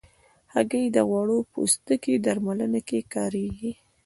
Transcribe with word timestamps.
هګۍ 0.53 0.85
د 0.95 0.97
غوړ 1.09 1.29
پوستکي 1.51 2.13
درملنه 2.25 2.79
کې 2.87 2.99
کارېږي. 3.13 3.71